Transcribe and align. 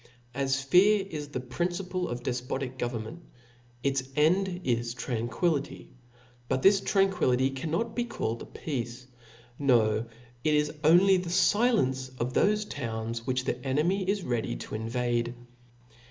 As 0.33 0.63
fear 0.63 1.05
is 1.11 1.27
the 1.27 1.39
principle 1.39 2.09
of 2.09 2.23
defpotic 2.23 2.79
government, 2.79 3.21
its 3.83 4.01
end 4.15 4.61
is 4.63 4.95
tranquillity: 4.95 5.93
but 6.49 6.63
this 6.63 6.81
tranquillity 6.81 7.51
cannot 7.51 7.95
be 7.95 8.05
called 8.05 8.41
a 8.41 8.45
pe^ce 8.45 8.81
^ 9.05 9.05
no, 9.59 10.07
it 10.43 10.55
is 10.55 10.73
only 10.83 11.17
the 11.17 11.29
filence 11.29 12.09
of 12.19 12.33
thofe 12.33 12.67
towns 12.67 13.27
which 13.27 13.45
the 13.45 13.63
enemy 13.63 14.03
is 14.09 14.23
ready 14.23 14.55
to 14.55 14.73
invade. 14.73 15.35